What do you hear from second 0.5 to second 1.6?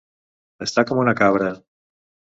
Estar com una cabra.